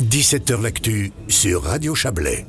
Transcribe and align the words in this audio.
17h 0.00 0.62
L'actu 0.62 1.12
sur 1.28 1.62
Radio 1.62 1.94
Chablais. 1.94 2.46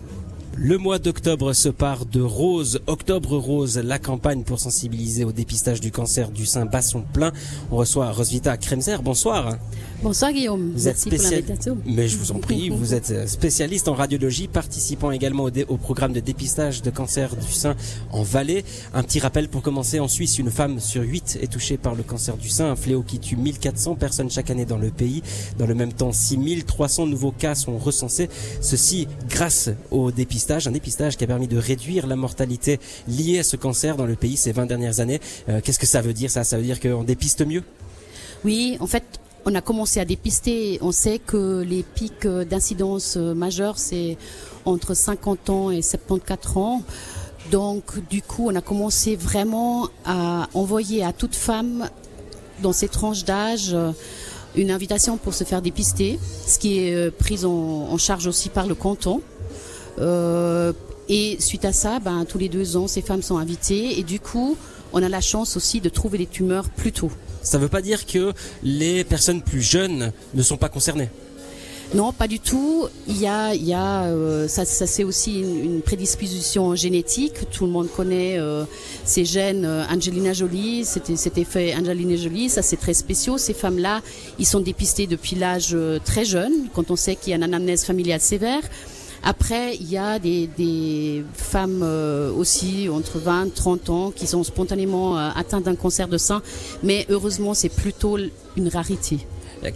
Le 0.55 0.77
mois 0.77 0.99
d'octobre 0.99 1.51
se 1.51 1.67
part 1.67 2.05
de 2.05 2.21
Rose, 2.21 2.79
Octobre 2.87 3.37
Rose, 3.37 3.77
la 3.77 3.99
campagne 3.99 4.43
pour 4.43 4.57
sensibiliser 4.57 5.25
au 5.25 5.33
dépistage 5.33 5.81
du 5.81 5.91
cancer 5.91 6.31
du 6.31 6.45
sein 6.45 6.65
basson 6.65 7.03
plein. 7.13 7.33
On 7.69 7.75
reçoit 7.75 8.09
Rosvita 8.11 8.55
Kremser, 8.55 8.97
bonsoir. 9.03 9.57
Bonsoir 10.03 10.33
Guillaume, 10.33 10.71
Vous 10.75 10.83
merci 10.85 10.87
êtes 10.87 10.95
pour 10.95 11.11
spécial- 11.19 11.31
l'invitation. 11.41 11.77
Mais 11.85 12.07
je 12.07 12.17
vous 12.17 12.31
en 12.31 12.39
prie, 12.39 12.69
vous 12.69 12.95
êtes 12.95 13.11
euh, 13.11 13.27
spécialiste 13.27 13.87
en 13.87 13.93
radiologie, 13.93 14.47
participant 14.47 15.11
également 15.11 15.43
au, 15.43 15.51
dé- 15.51 15.65
au 15.69 15.77
programme 15.77 16.11
de 16.11 16.19
dépistage 16.19 16.81
de 16.81 16.89
cancer 16.89 17.35
du 17.35 17.51
sein 17.51 17.75
en 18.11 18.23
Valais. 18.23 18.63
Un 18.95 19.03
petit 19.03 19.19
rappel 19.19 19.47
pour 19.47 19.61
commencer, 19.61 19.99
en 19.99 20.07
Suisse, 20.07 20.39
une 20.39 20.49
femme 20.49 20.79
sur 20.79 21.03
huit 21.03 21.37
est 21.39 21.51
touchée 21.51 21.77
par 21.77 21.93
le 21.93 22.01
cancer 22.01 22.35
du 22.35 22.49
sein, 22.49 22.71
un 22.71 22.75
fléau 22.75 23.03
qui 23.03 23.19
tue 23.19 23.35
1400 23.35 23.93
personnes 23.93 24.31
chaque 24.31 24.49
année 24.49 24.65
dans 24.65 24.79
le 24.79 24.89
pays. 24.89 25.21
Dans 25.59 25.67
le 25.67 25.75
même 25.75 25.93
temps, 25.93 26.11
6300 26.11 27.05
nouveaux 27.05 27.31
cas 27.31 27.53
sont 27.53 27.77
recensés. 27.77 28.27
Ceci 28.59 29.07
grâce 29.29 29.69
au 29.91 30.09
dépistage, 30.11 30.67
un 30.67 30.71
dépistage 30.71 31.15
qui 31.15 31.25
a 31.25 31.27
permis 31.27 31.47
de 31.47 31.57
réduire 31.57 32.07
la 32.07 32.15
mortalité 32.15 32.79
liée 33.07 33.37
à 33.39 33.43
ce 33.43 33.55
cancer 33.55 33.97
dans 33.97 34.07
le 34.07 34.15
pays 34.15 34.35
ces 34.35 34.51
20 34.51 34.65
dernières 34.65 34.99
années. 34.99 35.19
Euh, 35.47 35.61
Qu'est-ce 35.63 35.77
que 35.79 35.85
ça 35.85 36.01
veut 36.01 36.13
dire 36.13 36.31
ça? 36.31 36.43
Ça 36.43 36.57
veut 36.57 36.63
dire 36.63 36.79
qu'on 36.79 37.03
dépiste 37.03 37.45
mieux? 37.45 37.61
Oui, 38.43 38.77
en 38.79 38.87
fait, 38.87 39.03
on 39.45 39.55
a 39.55 39.61
commencé 39.61 39.99
à 39.99 40.05
dépister. 40.05 40.79
On 40.81 40.91
sait 40.91 41.19
que 41.19 41.61
les 41.61 41.83
pics 41.83 42.27
d'incidence 42.27 43.17
majeure, 43.17 43.77
c'est 43.77 44.17
entre 44.65 44.93
50 44.93 45.49
ans 45.49 45.71
et 45.71 45.81
74 45.81 46.57
ans. 46.57 46.83
Donc, 47.49 48.07
du 48.09 48.21
coup, 48.21 48.49
on 48.49 48.55
a 48.55 48.61
commencé 48.61 49.15
vraiment 49.15 49.89
à 50.05 50.47
envoyer 50.53 51.03
à 51.03 51.11
toute 51.11 51.35
femme 51.35 51.89
dans 52.61 52.73
ces 52.73 52.87
tranches 52.87 53.25
d'âge 53.25 53.71
euh, 53.73 53.91
une 54.55 54.71
invitation 54.71 55.17
pour 55.17 55.33
se 55.33 55.43
faire 55.43 55.61
dépister, 55.61 56.19
ce 56.45 56.59
qui 56.59 56.79
est 56.79 56.93
euh, 56.93 57.11
pris 57.11 57.45
en, 57.45 57.49
en 57.49 57.97
charge 57.97 58.27
aussi 58.27 58.49
par 58.49 58.67
le 58.67 58.75
canton. 58.75 59.21
Euh, 59.99 60.73
et 61.11 61.35
suite 61.41 61.65
à 61.65 61.73
ça, 61.73 61.99
ben, 61.99 62.23
tous 62.23 62.37
les 62.37 62.47
deux 62.47 62.77
ans, 62.77 62.87
ces 62.87 63.01
femmes 63.01 63.21
sont 63.21 63.37
invitées 63.37 63.99
et 63.99 64.03
du 64.03 64.21
coup, 64.21 64.55
on 64.93 65.03
a 65.03 65.09
la 65.09 65.19
chance 65.19 65.57
aussi 65.57 65.81
de 65.81 65.89
trouver 65.89 66.17
les 66.17 66.25
tumeurs 66.25 66.69
plus 66.69 66.93
tôt. 66.93 67.11
Ça 67.43 67.57
ne 67.57 67.63
veut 67.63 67.69
pas 67.69 67.81
dire 67.81 68.05
que 68.05 68.31
les 68.63 69.03
personnes 69.03 69.41
plus 69.41 69.61
jeunes 69.61 70.13
ne 70.33 70.41
sont 70.41 70.55
pas 70.55 70.69
concernées. 70.69 71.09
Non, 71.93 72.13
pas 72.13 72.29
du 72.29 72.39
tout. 72.39 72.87
Il 73.09 73.17
y 73.19 73.27
a, 73.27 73.53
il 73.53 73.65
y 73.65 73.73
a, 73.73 74.03
euh, 74.05 74.47
ça, 74.47 74.63
ça 74.63 74.87
c'est 74.87 75.03
aussi 75.03 75.41
une, 75.41 75.65
une 75.65 75.81
prédisposition 75.81 76.73
génétique. 76.73 77.49
Tout 77.51 77.65
le 77.65 77.71
monde 77.71 77.89
connaît 77.93 78.37
euh, 78.39 78.63
ces 79.03 79.25
gènes. 79.25 79.65
euh, 79.65 79.83
Angelina 79.91 80.31
Jolie, 80.31 80.85
c'était, 80.85 81.17
c'était 81.17 81.43
fait 81.43 81.75
Angelina 81.75 82.15
Jolie. 82.15 82.47
Ça, 82.47 82.61
c'est 82.61 82.77
très 82.77 82.93
spéciaux. 82.93 83.37
Ces 83.37 83.53
femmes-là, 83.53 84.01
ils 84.39 84.45
sont 84.45 84.61
dépistés 84.61 85.05
depuis 85.05 85.35
l'âge 85.35 85.75
très 86.05 86.23
jeune, 86.23 86.53
quand 86.73 86.89
on 86.91 86.95
sait 86.95 87.17
qu'il 87.17 87.31
y 87.31 87.33
a 87.33 87.35
une 87.35 87.43
anamnèse 87.43 87.83
familiale 87.83 88.21
sévère. 88.21 88.61
Après, 89.23 89.75
il 89.75 89.89
y 89.89 89.97
a 89.97 90.17
des, 90.17 90.47
des 90.47 91.23
femmes 91.33 91.81
euh, 91.83 92.31
aussi 92.33 92.89
entre 92.89 93.19
20 93.19 93.45
et 93.45 93.51
30 93.51 93.89
ans 93.89 94.11
qui 94.11 94.25
sont 94.25 94.43
spontanément 94.43 95.17
euh, 95.17 95.29
atteintes 95.35 95.65
d'un 95.65 95.75
cancer 95.75 96.07
de 96.07 96.17
sein, 96.17 96.41
mais 96.81 97.05
heureusement, 97.09 97.53
c'est 97.53 97.69
plutôt 97.69 98.17
une 98.57 98.67
rarité. 98.67 99.19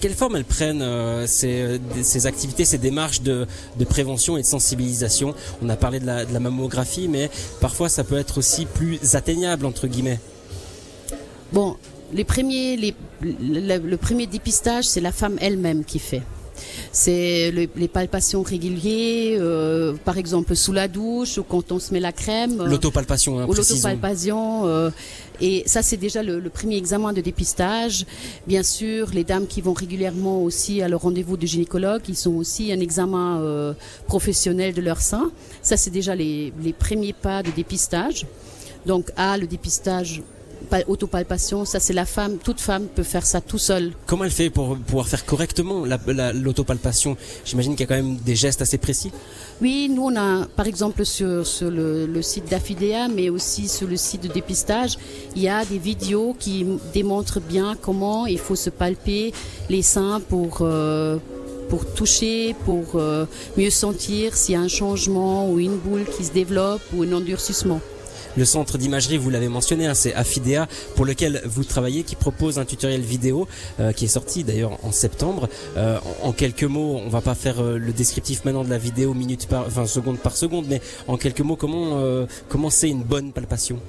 Quelle 0.01 0.15
forme 0.15 0.35
elles 0.35 0.45
prennent 0.45 0.81
euh, 0.81 1.27
ces, 1.27 1.79
ces 2.01 2.25
activités, 2.25 2.65
ces 2.65 2.79
démarches 2.79 3.21
de, 3.21 3.45
de 3.77 3.85
prévention 3.85 4.35
et 4.35 4.41
de 4.41 4.47
sensibilisation? 4.47 5.35
On 5.61 5.69
a 5.69 5.75
parlé 5.75 5.99
de 5.99 6.07
la, 6.07 6.25
de 6.25 6.33
la 6.33 6.39
mammographie, 6.39 7.07
mais 7.07 7.29
parfois 7.61 7.87
ça 7.87 8.03
peut 8.03 8.17
être 8.17 8.39
aussi 8.39 8.65
plus 8.65 9.13
atteignable 9.13 9.67
entre 9.67 9.85
guillemets. 9.85 10.19
Bon, 11.53 11.77
les 12.13 12.23
premiers, 12.23 12.77
les, 12.77 12.95
le, 13.21 13.77
le 13.77 13.97
premier 13.97 14.25
dépistage, 14.25 14.85
c'est 14.85 15.01
la 15.01 15.11
femme 15.11 15.37
elle-même 15.39 15.83
qui 15.85 15.99
fait. 15.99 16.23
C'est 16.91 17.51
le- 17.51 17.67
les 17.75 17.87
palpations 17.87 18.43
régulières, 18.43 19.39
euh, 19.41 19.93
par 20.05 20.17
exemple 20.17 20.55
sous 20.55 20.73
la 20.73 20.87
douche 20.87 21.37
ou 21.37 21.43
quand 21.43 21.71
on 21.71 21.79
se 21.79 21.93
met 21.93 21.99
la 21.99 22.11
crème. 22.11 22.61
euh, 22.61 22.67
L'autopalpation, 22.67 23.39
hein, 23.39 23.45
ou 23.47 23.53
l'autopalpation. 23.53 24.65
euh, 24.65 24.89
et 25.41 25.63
ça, 25.65 25.81
c'est 25.81 25.97
déjà 25.97 26.23
le, 26.23 26.39
le 26.39 26.49
premier 26.49 26.77
examen 26.77 27.11
de 27.11 27.19
dépistage. 27.21 28.05
Bien 28.47 28.63
sûr, 28.63 29.09
les 29.13 29.23
dames 29.25 29.47
qui 29.47 29.59
vont 29.61 29.73
régulièrement 29.73 30.41
aussi 30.41 30.81
à 30.81 30.87
leur 30.87 31.01
rendez-vous 31.01 31.35
de 31.37 31.45
gynécologue, 31.45 32.03
ils 32.07 32.15
sont 32.15 32.33
aussi 32.35 32.71
un 32.71 32.79
examen 32.79 33.41
euh, 33.41 33.73
professionnel 34.07 34.73
de 34.73 34.81
leur 34.81 35.01
sein. 35.01 35.31
Ça, 35.61 35.75
c'est 35.77 35.89
déjà 35.89 36.15
les, 36.15 36.53
les 36.63 36.71
premiers 36.73 37.13
pas 37.13 37.43
de 37.43 37.51
dépistage. 37.51 38.25
Donc, 38.85 39.11
A, 39.17 39.37
le 39.37 39.47
dépistage, 39.47 40.21
autopalpation, 40.87 41.65
ça 41.65 41.79
c'est 41.79 41.93
la 41.93 42.05
femme, 42.05 42.37
toute 42.37 42.59
femme 42.59 42.85
peut 42.87 43.03
faire 43.03 43.25
ça 43.25 43.41
tout 43.41 43.57
seul. 43.57 43.93
Comment 44.05 44.23
elle 44.25 44.31
fait 44.31 44.49
pour 44.49 44.77
pouvoir 44.77 45.07
faire 45.07 45.25
correctement 45.25 45.85
la- 45.85 45.99
la- 46.07 46.33
l'autopalpation? 46.33 47.17
J'imagine 47.45 47.73
qu'il 47.75 47.81
y 47.81 47.83
a 47.83 47.87
quand 47.95 48.03
même 48.03 48.17
des 48.17 48.35
gestes 48.35 48.61
assez 48.61 48.77
précis. 48.77 49.11
Oui, 49.61 49.89
nous 49.93 50.03
on 50.03 50.15
a 50.15 50.45
par 50.45 50.67
exemple 50.67 51.05
sur, 51.05 51.45
sur 51.47 51.69
le, 51.71 52.05
le 52.05 52.21
site 52.21 52.49
d'Affidea, 52.49 53.07
mais 53.07 53.29
aussi 53.29 53.67
sur 53.67 53.87
le 53.87 53.97
site 53.97 54.23
de 54.23 54.27
dépistage, 54.27 54.97
il 55.35 55.41
y 55.41 55.49
a 55.49 55.63
des 55.65 55.77
vidéos 55.77 56.35
qui 56.39 56.65
démontrent 56.93 57.39
bien 57.39 57.75
comment 57.81 58.25
il 58.25 58.39
faut 58.39 58.55
se 58.55 58.69
palper 58.69 59.33
les 59.69 59.81
seins 59.81 60.19
pour 60.29 60.59
euh, 60.61 61.17
pour 61.69 61.85
toucher, 61.93 62.55
pour 62.65 62.83
euh, 62.95 63.25
mieux 63.57 63.71
sentir 63.71 64.35
s'il 64.35 64.53
y 64.53 64.55
a 64.55 64.61
un 64.61 64.67
changement 64.67 65.49
ou 65.49 65.59
une 65.59 65.77
boule 65.77 66.05
qui 66.15 66.23
se 66.23 66.31
développe 66.31 66.81
ou 66.95 67.01
un 67.03 67.11
endurcissement. 67.13 67.81
Le 68.37 68.43
centre 68.43 68.77
d'imagerie, 68.77 69.17
vous 69.17 69.29
l'avez 69.29 69.47
mentionné, 69.47 69.87
hein, 69.87 69.93
c'est 69.93 70.13
Affidea, 70.13 70.67
pour 70.95 71.05
lequel 71.05 71.41
vous 71.45 71.63
travaillez, 71.63 72.03
qui 72.03 72.15
propose 72.15 72.59
un 72.59 72.65
tutoriel 72.65 73.01
vidéo 73.01 73.47
euh, 73.79 73.93
qui 73.93 74.05
est 74.05 74.09
sorti 74.09 74.43
d'ailleurs 74.43 74.77
en 74.83 74.91
septembre. 74.91 75.47
Euh, 75.77 75.97
en, 76.21 76.33
quelques 76.33 76.63
mots, 76.63 76.99
on 77.05 77.09
va 77.09 77.21
pas 77.21 77.35
faire 77.35 77.61
euh, 77.61 77.77
le 77.77 77.93
descriptif 77.93 78.43
maintenant 78.43 78.63
de 78.65 78.69
la 78.69 78.77
vidéo 78.77 79.13
minute 79.13 79.47
par, 79.47 79.65
enfin 79.67 79.85
seconde 79.85 80.19
par 80.19 80.35
seconde, 80.35 80.65
mais 80.67 80.81
en 81.07 81.17
quelques 81.17 81.41
mots, 81.41 81.55
comment 81.55 82.25
comment 82.49 82.69
c'est 82.69 82.89
une 82.89 83.03
bonne 83.03 83.31
palpation? 83.31 83.79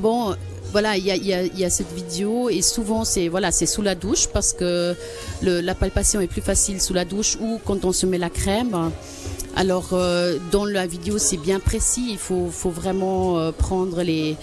Bon, 0.00 0.34
voilà, 0.72 0.96
il 0.96 1.04
y 1.04 1.10
a, 1.10 1.16
y, 1.16 1.32
a, 1.32 1.44
y 1.44 1.64
a 1.64 1.70
cette 1.70 1.92
vidéo 1.92 2.48
et 2.48 2.62
souvent 2.62 3.04
c'est 3.04 3.28
voilà, 3.28 3.52
c'est 3.52 3.66
sous 3.66 3.82
la 3.82 3.94
douche 3.94 4.26
parce 4.32 4.52
que 4.52 4.96
la 5.42 5.74
palpation 5.74 6.20
est 6.20 6.26
plus 6.26 6.42
facile 6.42 6.80
sous 6.80 6.94
la 6.94 7.04
douche 7.04 7.36
ou 7.40 7.60
quand 7.64 7.84
on 7.84 7.92
se 7.92 8.06
met 8.06 8.18
la 8.18 8.30
crème. 8.30 8.90
Alors 9.54 9.90
euh, 9.92 10.38
dans 10.50 10.64
la 10.64 10.86
vidéo 10.86 11.18
c'est 11.18 11.36
bien 11.36 11.60
précis, 11.60 12.08
il 12.10 12.18
faut, 12.18 12.48
faut 12.50 12.70
vraiment 12.70 13.38
euh, 13.38 13.52
prendre 13.52 14.02
les, 14.02 14.36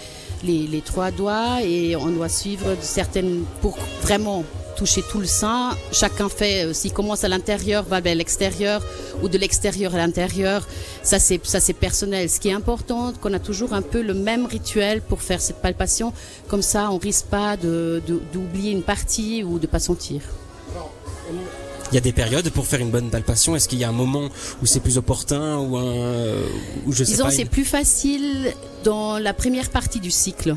les, 0.44 0.82
trois 0.82 1.10
doigts 1.12 1.62
et 1.64 1.96
on 1.96 2.08
doit 2.08 2.30
suivre 2.30 2.76
certaines 2.80 3.44
pour 3.62 3.78
vraiment 4.04 4.44
toucher 4.78 5.04
tout 5.12 5.20
le 5.20 5.26
sein. 5.26 5.72
Chacun 5.92 6.30
fait, 6.30 6.66
euh, 6.68 6.74
s'il 6.74 6.94
commence 6.94 7.24
à 7.24 7.28
l'intérieur, 7.28 7.84
va 7.84 8.00
vers 8.02 8.14
l'extérieur 8.16 8.82
ou 9.24 9.28
de 9.30 9.38
l'extérieur 9.40 9.96
à 9.96 9.98
l'intérieur. 9.98 10.68
Ça 11.02 11.18
c'est 11.18 11.44
ça 11.44 11.60
c'est 11.60 11.74
personnel. 11.74 12.30
Ce 12.30 12.40
qui 12.40 12.50
est 12.50 12.54
important, 12.54 13.12
qu'on 13.20 13.34
a 13.34 13.40
toujours 13.40 13.74
un 13.74 13.82
peu 13.82 14.02
le 14.04 14.14
même 14.14 14.46
rituel 14.46 15.02
pour 15.02 15.24
faire 15.24 15.42
cette 15.42 15.58
palpation. 15.58 16.14
Comme 16.48 16.62
ça, 16.62 16.92
on 16.92 16.98
risque 17.00 17.26
pas 17.26 17.58
de- 17.58 18.02
d'oublier 18.32 18.72
une 18.72 18.84
partie 18.84 19.44
ou 19.44 19.58
de 19.58 19.66
pas 19.68 19.80
sentir. 19.80 20.22
Il 21.92 21.96
y 21.96 21.98
a 21.98 22.02
des 22.02 22.12
périodes 22.14 22.50
pour 22.52 22.68
faire 22.68 22.80
une 22.82 22.92
bonne 22.92 23.10
palpation. 23.10 23.56
Est-ce 23.56 23.68
qu'il 23.68 23.80
y 23.80 23.84
a 23.84 23.90
un 23.90 23.94
moment 23.94 24.30
où 24.62 24.66
c'est 24.66 24.80
plus 24.80 24.98
opportun 24.98 25.58
ou 25.58 25.76
un 25.78 26.36
où 26.86 26.92
je 26.92 27.04
sais 27.04 27.12
Disons, 27.12 27.26
pas 27.26 27.32
c'est 27.32 27.42
une- 27.44 27.48
plus 27.48 27.66
facile 27.66 28.54
dans 28.84 29.18
la 29.18 29.34
première 29.34 29.70
partie 29.72 30.00
du 30.00 30.12
cycle. 30.12 30.56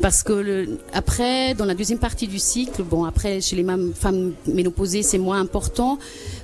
Parce 0.00 0.22
que 0.22 0.32
le, 0.32 0.78
après, 0.92 1.54
dans 1.54 1.64
la 1.64 1.74
deuxième 1.74 1.98
partie 1.98 2.26
du 2.26 2.38
cycle, 2.38 2.82
bon, 2.82 3.04
après, 3.04 3.40
chez 3.40 3.56
les 3.56 3.64
femmes 3.94 4.32
ménopausées, 4.46 5.02
c'est 5.02 5.18
moins 5.18 5.38
important, 5.40 5.98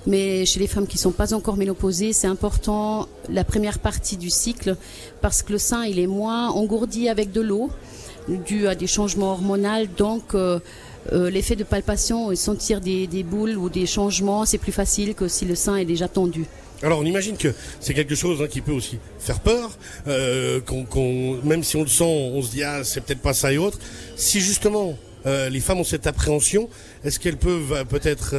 mais 0.07 0.45
chez 0.45 0.61
les 0.61 0.67
femmes 0.67 0.87
qui 0.87 0.99
sont 0.99 1.11
pas 1.13 1.33
encore 1.35 1.57
ménopausées, 1.57 2.13
c'est 2.13 2.27
important 2.29 3.09
la 3.29 3.43
première 3.45 3.79
partie 3.79 4.17
du 4.17 4.31
cycle, 4.31 4.77
parce 5.23 5.43
que 5.43 5.53
le 5.53 5.59
sein, 5.59 5.85
il 5.87 5.99
est 5.99 6.07
moins 6.07 6.51
engourdi 6.51 7.09
avec 7.09 7.33
de 7.33 7.41
l'eau, 7.41 7.71
dû 8.29 8.69
à 8.69 8.75
des 8.75 8.87
changements 8.87 9.33
hormonaux, 9.33 9.87
donc 9.97 10.35
euh, 10.35 10.61
euh, 11.13 11.31
l'effet 11.31 11.57
de 11.57 11.65
palpation 11.65 12.31
et 12.33 12.37
sentir 12.37 12.81
des, 12.81 13.07
boules 13.23 13.57
ou 13.57 13.69
des 13.69 13.87
changements, 13.87 14.45
c'est 14.45 14.59
plus 14.59 14.73
facile 14.73 15.15
que 15.15 15.29
si 15.29 15.45
le 15.45 15.55
sein 15.55 15.77
est 15.77 15.85
déjà 15.85 16.09
tendu. 16.09 16.45
Alors 16.83 17.01
on 17.01 17.05
imagine 17.05 17.37
que 17.37 17.53
c'est 17.81 17.95
quelque 17.95 18.15
chose 18.15 18.41
hein, 18.41 18.47
qui 18.47 18.61
peut 18.61 18.73
aussi 18.73 18.99
faire 19.19 19.41
peur, 19.41 19.77
euh, 20.07 20.61
qu'on, 20.61 21.39
même 21.43 21.65
si 21.65 21.77
on 21.77 21.83
le 21.83 21.89
sent, 21.89 22.05
on 22.05 22.41
se 22.41 22.51
dit 22.51 22.63
ah 22.63 22.85
c'est 22.85 23.01
peut-être 23.01 23.21
pas 23.21 23.35
ça 23.35 23.53
et 23.53 23.59
autre. 23.59 23.79
Si 24.17 24.41
justement 24.41 24.97
euh, 25.27 25.49
les 25.49 25.61
femmes 25.61 25.81
ont 25.81 25.85
cette 25.85 26.07
appréhension, 26.07 26.69
est-ce 27.05 27.19
qu'elles 27.19 27.37
peuvent 27.37 27.85
peut-être 27.87 28.37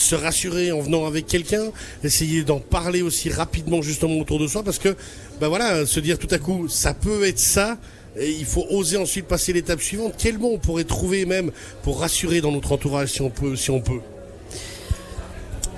se 0.00 0.14
rassurer 0.14 0.72
en 0.72 0.80
venant 0.80 1.06
avec 1.06 1.26
quelqu'un, 1.26 1.70
essayer 2.02 2.42
d'en 2.42 2.60
parler 2.60 3.02
aussi 3.02 3.28
rapidement 3.28 3.82
justement 3.82 4.18
autour 4.18 4.38
de 4.38 4.46
soi, 4.46 4.62
parce 4.62 4.78
que 4.78 4.96
ben 5.40 5.48
voilà, 5.48 5.86
se 5.86 6.00
dire 6.00 6.18
tout 6.18 6.28
à 6.30 6.38
coup 6.38 6.68
ça 6.68 6.94
peut 6.94 7.26
être 7.26 7.38
ça. 7.38 7.78
Et 8.18 8.30
il 8.32 8.44
faut 8.44 8.66
oser 8.70 8.96
ensuite 8.96 9.26
passer 9.26 9.52
l'étape 9.52 9.80
suivante. 9.80 10.14
Quel 10.18 10.36
mot 10.36 10.50
on 10.52 10.58
pourrait 10.58 10.82
trouver 10.82 11.26
même 11.26 11.52
pour 11.84 12.00
rassurer 12.00 12.40
dans 12.40 12.50
notre 12.50 12.72
entourage 12.72 13.10
si 13.12 13.22
on 13.22 13.30
peut, 13.30 13.54
si 13.54 13.70
on 13.70 13.80
peut? 13.80 14.00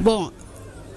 Bon, 0.01 0.31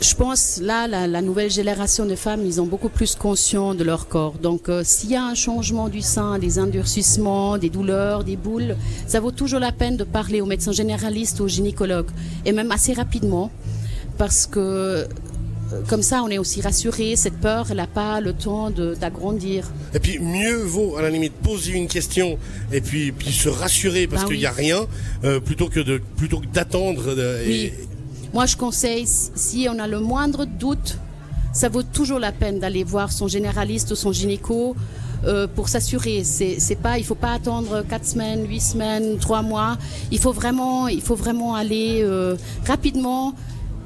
je 0.09 0.15
pense 0.15 0.59
là, 0.61 0.87
la, 0.87 1.07
la 1.07 1.21
nouvelle 1.21 1.49
génération 1.49 2.05
de 2.05 2.15
femmes, 2.15 2.43
ils 2.45 2.59
ont 2.61 2.65
beaucoup 2.65 2.89
plus 2.89 3.15
conscience 3.15 3.75
de 3.77 3.83
leur 3.83 4.07
corps. 4.07 4.35
Donc, 4.47 4.69
euh, 4.69 4.81
s'il 4.83 5.11
y 5.11 5.15
a 5.15 5.23
un 5.25 5.35
changement 5.35 5.87
du 5.89 6.01
sein, 6.01 6.37
des 6.39 6.59
endurcissements, 6.59 7.57
des 7.57 7.69
douleurs, 7.69 8.23
des 8.23 8.35
boules, 8.35 8.75
ça 9.07 9.19
vaut 9.19 9.31
toujours 9.31 9.59
la 9.59 9.71
peine 9.71 9.97
de 9.97 10.03
parler 10.03 10.41
au 10.41 10.45
médecin 10.45 10.71
généraliste, 10.71 11.41
au 11.41 11.47
gynécologue, 11.47 12.07
et 12.45 12.51
même 12.51 12.71
assez 12.71 12.93
rapidement. 12.93 13.49
parce 14.17 14.45
que 14.47 14.59
euh, 14.59 15.05
comme 15.89 16.03
ça, 16.03 16.21
on 16.23 16.29
est 16.29 16.37
aussi 16.37 16.61
rassuré. 16.61 17.15
Cette 17.15 17.39
peur, 17.41 17.67
elle 17.71 17.77
n'a 17.77 17.87
pas 17.87 18.21
le 18.21 18.33
temps 18.33 18.69
de- 18.69 18.93
d'agrandir. 19.01 19.61
Et 19.95 19.99
puis 19.99 20.19
mieux 20.19 20.57
vaut 20.75 20.95
à 20.97 21.01
la 21.01 21.09
limite 21.09 21.33
poser 21.33 21.71
une 21.73 21.87
question 21.87 22.37
et 22.71 22.81
puis 22.81 23.11
puis 23.11 23.31
se 23.31 23.49
rassurer 23.49 24.05
parce 24.07 24.21
Ben 24.21 24.27
qu'il 24.27 24.35
oui. 24.37 24.41
n'y 24.41 24.45
a 24.45 24.51
rien 24.51 24.81
euh, 25.23 25.39
plutôt 25.39 25.67
que 25.67 25.79
de 25.79 25.99
plutôt 26.17 26.39
que 26.39 26.45
d'attendre. 26.47 27.03
Oui. 27.47 27.73
Moi, 28.35 28.47
je 28.47 28.57
conseille, 28.57 29.05
si- 29.07 29.67
on 29.71 29.79
a 29.79 29.87
le 29.87 30.01
moindre 30.01 30.43
doute, 30.43 30.97
ça 31.53 31.69
vaut 31.69 31.83
toujours 31.83 32.19
la 32.19 32.33
peine 32.33 32.59
d'aller 32.59 32.83
voir 32.83 33.13
son 33.13 33.29
généraliste 33.29 33.91
ou 33.91 33.95
son 33.95 34.11
gynéco 34.11 34.75
euh, 35.23 35.47
pour 35.47 35.69
s'assurer. 35.69 36.25
C'est, 36.25 36.59
c'est 36.59 36.75
pas, 36.75 36.97
il 36.97 37.05
faut 37.05 37.15
pas 37.15 37.31
attendre 37.31 37.85
quatre 37.87 38.05
semaines, 38.05 38.45
huit 38.45 38.59
semaines, 38.59 39.19
trois 39.19 39.41
mois. 39.41 39.77
Il 40.11 40.19
faut 40.19 40.33
vraiment, 40.33 40.89
il 40.89 40.99
faut 41.01 41.15
vraiment 41.15 41.55
aller 41.55 42.01
euh, 42.03 42.35
rapidement. 42.67 43.33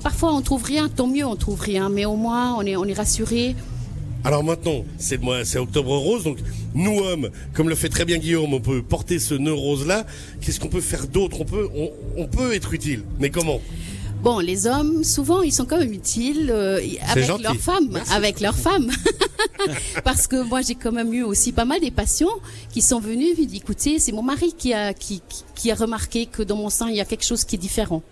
Parfois, 0.01 0.33
on 0.33 0.41
trouve 0.41 0.63
rien, 0.63 0.89
tant 0.89 1.05
mieux, 1.05 1.27
on 1.27 1.35
trouve 1.35 1.61
rien, 1.61 1.89
mais 1.89 2.05
au 2.05 2.15
moins, 2.15 2.55
on 2.55 2.63
est, 2.63 2.75
on 2.75 2.85
est 2.85 2.93
rassuré. 2.93 3.55
Alors 4.23 4.43
maintenant, 4.43 4.83
c'est 4.97 5.59
Octobre 5.59 5.95
Rose, 5.95 6.23
donc 6.23 6.39
nous 6.73 6.97
hommes, 7.01 7.29
comme 7.53 7.69
le 7.69 7.75
fait 7.75 7.87
très 7.89 8.03
bien 8.03 8.17
Guillaume, 8.17 8.51
on 8.51 8.59
peut 8.59 8.81
porter 8.81 9.19
ce 9.19 9.35
nœud 9.35 9.53
rose 9.53 9.85
là. 9.85 10.07
Qu'est-ce 10.41 10.59
qu'on 10.59 10.69
peut 10.69 10.81
faire 10.81 11.05
d'autre? 11.07 11.39
On 11.39 11.45
peut, 11.45 11.69
on 12.17 12.25
peut 12.25 12.55
être 12.55 12.73
utile, 12.73 13.03
mais 13.19 13.29
comment? 13.29 13.61
Bon, 14.21 14.39
les 14.39 14.67
hommes, 14.67 15.03
souvent, 15.05 15.41
ils 15.43 15.53
sont 15.53 15.63
quand 15.65 15.77
même 15.77 15.93
utiles 15.93 16.49
euh, 16.53 16.81
avec 17.09 17.27
leurs 17.41 17.55
femmes, 17.55 17.87
Merci. 17.91 18.13
avec 18.13 18.39
leurs 18.41 18.57
femmes. 18.67 18.91
Parce 20.03 20.27
que 20.27 20.43
moi, 20.43 20.61
j'ai 20.61 20.75
quand 20.75 20.91
même 20.91 21.13
eu 21.13 21.23
aussi 21.23 21.53
pas 21.53 21.63
mal 21.65 21.79
des 21.79 21.91
patients 21.91 22.27
qui 22.71 22.81
sont 22.81 22.99
venus 22.99 23.39
et 23.39 23.45
dit, 23.45 23.57
écoutez, 23.57 23.97
c'est 23.97 24.11
mon 24.11 24.21
mari 24.23 24.53
qui 24.57 24.73
a 24.73 24.93
qui, 24.93 25.21
qui- 25.55 25.71
a 25.71 25.75
remarqué 25.75 26.25
que 26.25 26.43
dans 26.43 26.57
mon 26.57 26.69
sein, 26.69 26.89
il 26.89 26.95
y 26.97 27.01
a 27.01 27.05
quelque 27.05 27.25
chose 27.25 27.45
qui 27.45 27.55
est 27.55 27.59
différent. 27.59 28.03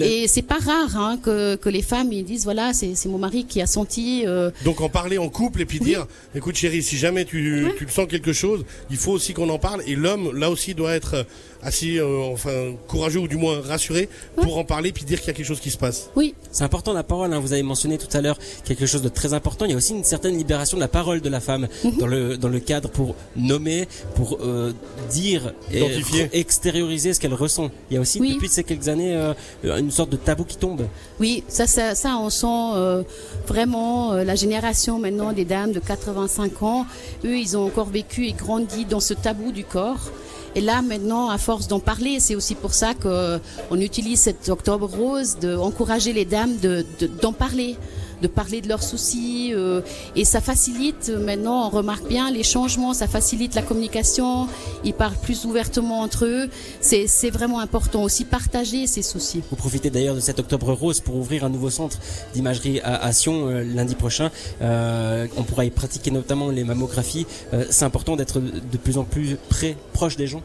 Et 0.00 0.28
c'est 0.28 0.42
pas 0.42 0.58
rare 0.58 0.96
hein, 0.96 1.18
que, 1.22 1.56
que 1.56 1.68
les 1.68 1.82
femmes 1.82 2.10
ils 2.10 2.24
disent 2.24 2.44
voilà, 2.44 2.72
c'est 2.72 2.94
c'est 2.94 3.08
mon 3.10 3.18
mari 3.18 3.44
qui 3.44 3.60
a 3.60 3.66
senti. 3.66 4.24
euh, 4.26 4.50
Donc 4.64 4.80
en 4.80 4.88
parler 4.88 5.18
en 5.18 5.28
couple 5.28 5.60
et 5.60 5.66
puis 5.66 5.78
dire, 5.78 6.06
écoute 6.34 6.56
chérie, 6.56 6.82
si 6.82 6.96
jamais 6.96 7.26
tu, 7.26 7.66
tu 7.76 7.86
sens 7.90 8.06
quelque 8.08 8.32
chose, 8.32 8.64
il 8.90 8.96
faut 8.96 9.12
aussi 9.12 9.34
qu'on 9.34 9.50
en 9.50 9.58
parle. 9.58 9.82
Et 9.86 9.94
l'homme, 9.94 10.34
là 10.38 10.48
aussi, 10.50 10.74
doit 10.74 10.94
être 10.94 11.26
assez, 11.64 11.98
euh, 11.98 12.32
enfin, 12.32 12.74
courageux 12.88 13.20
ou 13.20 13.28
du 13.28 13.36
moins 13.36 13.60
rassuré 13.60 14.08
pour 14.36 14.58
en 14.58 14.64
parler 14.64 14.92
puis 14.92 15.04
dire 15.04 15.18
qu'il 15.18 15.28
y 15.28 15.30
a 15.30 15.34
quelque 15.34 15.46
chose 15.46 15.60
qui 15.60 15.70
se 15.70 15.78
passe. 15.78 16.10
oui, 16.16 16.34
C'est 16.52 16.64
important 16.64 16.92
la 16.92 17.02
parole. 17.02 17.32
hein. 17.32 17.40
Vous 17.40 17.52
avez 17.52 17.62
mentionné 17.62 17.98
tout 17.98 18.14
à 18.16 18.20
l'heure 18.20 18.38
quelque 18.64 18.86
chose 18.86 19.02
de 19.02 19.08
très 19.08 19.32
important. 19.32 19.64
Il 19.64 19.70
y 19.70 19.74
a 19.74 19.76
aussi 19.76 19.92
une 19.94 20.04
certaine 20.04 20.36
libération 20.36 20.76
de 20.76 20.80
la 20.82 20.88
parole 20.88 21.20
de 21.20 21.28
la 21.28 21.40
femme 21.40 21.68
Mhm. 21.84 21.96
dans 21.98 22.06
le 22.06 22.36
dans 22.36 22.48
le 22.48 22.60
cadre 22.60 22.88
pour 22.88 23.14
nommer, 23.36 23.88
pour 24.14 24.38
euh, 24.42 24.72
dire 25.10 25.52
et 25.72 25.78
Identifier. 25.78 26.28
extérioriser 26.32 27.12
ce 27.14 27.20
qu'elle 27.20 27.34
ressent. 27.34 27.70
Il 27.90 27.94
y 27.94 27.96
a 27.96 28.00
aussi 28.00 28.20
Oui. 28.20 28.34
depuis 28.34 28.48
ces 28.48 28.64
quelques 28.64 28.88
années 28.88 29.14
euh, 29.14 29.32
une 29.78 29.90
sorte 29.90 30.10
de 30.10 30.16
tabou 30.16 30.44
qui 30.44 30.56
tombe. 30.56 30.82
Oui, 31.20 31.42
ça, 31.48 31.66
ça, 31.66 31.94
ça 31.94 32.16
on 32.18 32.30
sent 32.30 32.46
euh, 32.74 33.02
vraiment 33.46 34.12
euh, 34.12 34.24
la 34.24 34.34
génération 34.34 34.98
maintenant 34.98 35.32
des 35.32 35.44
dames 35.44 35.72
de 35.72 35.80
85 35.80 36.62
ans. 36.62 36.86
Eux, 37.24 37.38
ils 37.38 37.56
ont 37.56 37.66
encore 37.66 37.88
vécu 37.88 38.26
et 38.26 38.32
grandi 38.32 38.84
dans 38.84 39.00
ce 39.00 39.14
tabou 39.14 39.52
du 39.52 39.64
corps. 39.64 40.10
Et 40.56 40.60
là, 40.60 40.82
maintenant, 40.82 41.30
à 41.30 41.38
force 41.38 41.66
d'en 41.68 41.80
parler, 41.80 42.20
c'est 42.20 42.34
aussi 42.36 42.54
pour 42.54 42.74
ça 42.74 42.94
que 42.94 43.08
euh, 43.08 43.38
utilise 43.72 44.20
cet 44.20 44.48
octobre 44.48 44.86
rose, 44.86 45.36
d'encourager 45.40 46.12
les 46.12 46.24
dames 46.24 46.56
de- 46.58 46.84
de- 47.00 47.06
d'en 47.20 47.32
parler, 47.32 47.76
de 48.24 48.28
parler 48.28 48.62
de 48.62 48.68
leurs 48.68 48.82
soucis. 48.82 49.52
euh, 49.52 49.82
et 50.16 50.24
ça 50.24 50.40
facilite, 50.40 51.10
euh, 51.10 51.18
maintenant, 51.18 51.66
on 51.66 51.68
remarque 51.68 52.08
bien 52.08 52.30
les 52.30 52.42
changements, 52.42 52.94
ça 52.94 53.06
facilite 53.06 53.54
la 53.54 53.60
communication. 53.60 54.48
Ils 54.82 54.94
parlent 54.94 55.20
plus 55.20 55.44
ouvertement 55.44 56.00
entre 56.00 56.24
eux. 56.24 56.48
C'est 56.80 57.30
vraiment 57.30 57.60
important 57.60 58.02
aussi 58.02 58.24
partager 58.24 58.86
ces 58.86 59.02
soucis. 59.02 59.42
Vous 59.50 59.56
profitez 59.56 59.90
d'ailleurs 59.90 60.14
de 60.14 60.20
cet 60.20 60.38
octobre 60.38 60.72
rose 60.72 61.00
pour 61.00 61.16
ouvrir 61.16 61.44
un 61.44 61.50
nouveau 61.50 61.70
centre 61.70 61.98
d'imagerie 62.32 62.80
à, 62.80 63.12
Sion 63.12 63.48
euh, 63.48 63.62
lundi 63.62 63.94
prochain. 63.94 64.30
On 64.60 65.42
pourra 65.46 65.64
y 65.66 65.70
pratiquer 65.70 66.10
notamment 66.10 66.48
les 66.48 66.64
mammographies. 66.64 67.26
C'est 67.70 67.84
important 67.84 68.16
d'être 68.16 68.40
de 68.40 68.78
plus 68.78 68.96
en 68.96 69.04
plus 69.04 69.36
près, 69.48 69.76
proche 69.92 70.16
des 70.16 70.26
gens. 70.26 70.42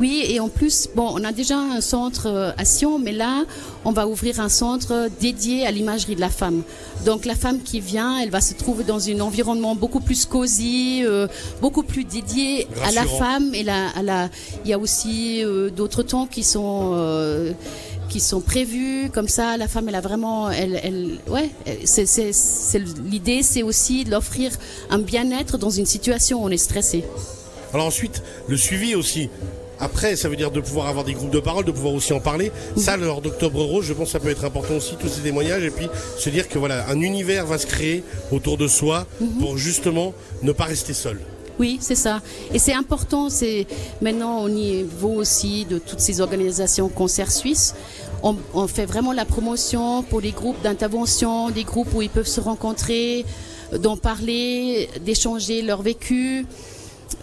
Oui, 0.00 0.24
et 0.28 0.40
en 0.40 0.48
plus, 0.48 0.88
bon, 0.94 1.10
on 1.12 1.24
a 1.24 1.32
déjà 1.32 1.58
un 1.58 1.80
centre 1.80 2.26
euh, 2.26 2.50
à 2.56 2.64
Sion, 2.64 2.98
mais 2.98 3.12
là, 3.12 3.44
on 3.84 3.92
va 3.92 4.06
ouvrir 4.06 4.40
un 4.40 4.48
centre 4.48 5.08
dédié 5.20 5.66
à 5.66 5.70
l'imagerie 5.70 6.14
de 6.14 6.20
la 6.20 6.30
femme. 6.30 6.62
Donc 7.04 7.24
la 7.24 7.34
femme 7.34 7.60
qui 7.62 7.80
vient, 7.80 8.18
elle 8.18 8.30
va 8.30 8.40
se 8.40 8.54
trouver 8.54 8.84
dans 8.84 9.08
un 9.08 9.20
environnement 9.20 9.74
beaucoup 9.74 10.00
plus 10.00 10.26
cosy, 10.26 11.02
euh, 11.04 11.26
beaucoup 11.60 11.82
plus 11.82 12.04
dédié 12.04 12.66
à 12.84 12.92
la 12.92 13.04
femme. 13.04 13.54
Et 13.54 13.62
la, 13.62 13.88
à 13.90 14.02
la, 14.02 14.28
il 14.64 14.70
y 14.70 14.72
a 14.72 14.78
aussi 14.78 15.44
euh, 15.44 15.70
d'autres 15.70 16.02
temps 16.02 16.26
qui 16.26 16.42
sont 16.42 16.92
euh, 16.94 17.52
qui 18.08 18.20
sont 18.20 18.40
prévus 18.40 19.10
comme 19.12 19.28
ça. 19.28 19.56
La 19.56 19.68
femme, 19.68 19.88
elle 19.88 19.94
a 19.94 20.00
vraiment, 20.00 20.50
elle, 20.50 20.80
elle, 20.82 21.18
ouais, 21.28 21.50
c'est 21.84 22.06
l'idée, 23.04 23.42
c'est 23.42 23.62
aussi 23.62 24.04
de 24.04 24.10
l'offrir 24.10 24.50
un 24.90 24.98
bien-être 24.98 25.58
dans 25.58 25.70
une 25.70 25.86
situation 25.86 26.42
où 26.42 26.46
on 26.46 26.50
est 26.50 26.56
stressé. 26.56 27.04
Alors 27.72 27.86
ensuite, 27.86 28.22
le 28.48 28.56
suivi 28.56 28.94
aussi. 28.94 29.28
Après, 29.80 30.16
ça 30.16 30.28
veut 30.28 30.36
dire 30.36 30.50
de 30.50 30.60
pouvoir 30.60 30.88
avoir 30.88 31.04
des 31.04 31.12
groupes 31.12 31.30
de 31.30 31.38
parole, 31.38 31.64
de 31.64 31.70
pouvoir 31.70 31.94
aussi 31.94 32.12
en 32.12 32.18
parler. 32.18 32.50
Ça, 32.76 32.96
lors 32.96 33.20
d'Octobre 33.20 33.62
Rose, 33.62 33.84
je 33.84 33.92
pense 33.92 34.06
que 34.06 34.12
ça 34.12 34.20
peut 34.20 34.30
être 34.30 34.44
important 34.44 34.74
aussi, 34.74 34.96
tous 34.98 35.08
ces 35.08 35.20
témoignages, 35.20 35.62
et 35.62 35.70
puis 35.70 35.88
se 36.18 36.30
dire 36.30 36.48
que 36.48 36.58
voilà, 36.58 36.88
un 36.88 37.00
univers 37.00 37.46
va 37.46 37.58
se 37.58 37.66
créer 37.66 38.02
autour 38.32 38.56
de 38.56 38.66
soi 38.66 39.06
pour 39.40 39.56
justement 39.56 40.14
ne 40.42 40.50
pas 40.50 40.64
rester 40.64 40.94
seul. 40.94 41.20
Oui, 41.60 41.78
c'est 41.80 41.96
ça. 41.96 42.22
Et 42.52 42.58
c'est 42.58 42.74
important, 42.74 43.30
c'est 43.30 43.66
maintenant 44.00 44.42
au 44.42 44.48
niveau 44.48 45.10
aussi 45.10 45.64
de 45.64 45.78
toutes 45.78 46.00
ces 46.00 46.20
organisations 46.20 46.88
Concert 46.88 47.32
Suisse, 47.32 47.74
on, 48.22 48.36
on 48.54 48.66
fait 48.66 48.86
vraiment 48.86 49.12
la 49.12 49.24
promotion 49.24 50.02
pour 50.02 50.20
les 50.20 50.30
groupes 50.32 50.60
d'intervention, 50.62 51.50
des 51.50 51.64
groupes 51.64 51.92
où 51.94 52.02
ils 52.02 52.10
peuvent 52.10 52.28
se 52.28 52.40
rencontrer, 52.40 53.24
d'en 53.76 53.96
parler, 53.96 54.88
d'échanger 55.04 55.62
leur 55.62 55.82
vécu. 55.82 56.46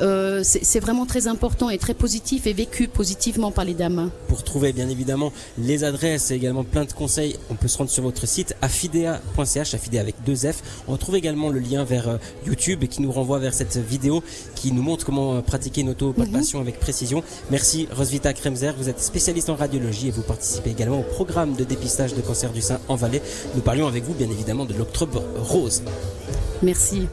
Euh, 0.01 0.41
c'est 0.43 0.79
vraiment 0.79 1.05
très 1.05 1.27
important 1.27 1.69
et 1.69 1.77
très 1.77 1.93
positif 1.93 2.47
et 2.47 2.53
vécu 2.53 2.87
positivement 2.87 3.51
par 3.51 3.65
les 3.65 3.73
dames. 3.73 4.09
Pour 4.27 4.43
trouver 4.43 4.73
bien 4.73 4.89
évidemment 4.89 5.31
les 5.57 5.83
adresses 5.83 6.31
et 6.31 6.35
également 6.35 6.63
plein 6.63 6.85
de 6.85 6.91
conseils, 6.91 7.37
on 7.49 7.55
peut 7.55 7.67
se 7.67 7.77
rendre 7.77 7.89
sur 7.89 8.03
votre 8.03 8.27
site 8.27 8.55
affidea.ch, 8.61 9.73
affidea 9.73 10.01
avec 10.01 10.15
deux 10.25 10.35
F. 10.35 10.61
On 10.87 10.97
trouve 10.97 11.15
également 11.15 11.49
le 11.49 11.59
lien 11.59 11.83
vers 11.83 12.09
euh, 12.09 12.17
YouTube 12.45 12.83
et 12.83 12.87
qui 12.87 13.01
nous 13.01 13.11
renvoie 13.11 13.39
vers 13.39 13.53
cette 13.53 13.77
vidéo 13.77 14.23
qui 14.55 14.71
nous 14.71 14.81
montre 14.81 15.05
comment 15.05 15.35
euh, 15.35 15.41
pratiquer 15.41 15.81
une 15.81 15.89
auto-palpation 15.89 16.59
avec 16.59 16.79
précision. 16.79 17.23
Merci 17.51 17.87
Rosvita 17.91 18.33
Kremzer, 18.33 18.75
vous 18.77 18.89
êtes 18.89 18.99
spécialiste 18.99 19.49
en 19.49 19.55
radiologie 19.55 20.09
et 20.09 20.11
vous 20.11 20.23
participez 20.23 20.71
également 20.71 20.99
au 20.99 21.03
programme 21.03 21.55
de 21.55 21.63
dépistage 21.63 22.13
de 22.13 22.21
cancer 22.21 22.51
du 22.51 22.61
sein 22.61 22.79
en 22.87 22.95
Valais. 22.95 23.21
Nous 23.55 23.61
parlions 23.61 23.87
avec 23.87 24.03
vous 24.03 24.13
bien 24.13 24.29
évidemment 24.29 24.65
de 24.65 24.73
l'octobre 24.73 25.23
rose. 25.37 25.83
Merci. 26.61 27.07